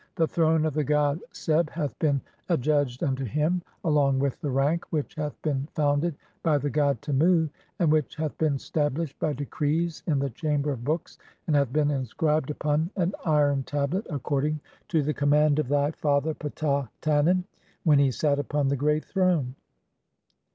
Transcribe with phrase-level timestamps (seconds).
[0.15, 4.49] The throne of the god Seb hath been "adjudged unto him, (14) along with the
[4.49, 9.33] rank which hath been "founded by the god Temu, and which hath been stablished "by
[9.33, 14.59] decrees in the Chamber of books, and hath been inscribed "upon an iron tablet according
[14.87, 17.43] to the command (15) of thy "father Ptah Tanen,
[17.83, 19.53] [when he sat upon] the great throne.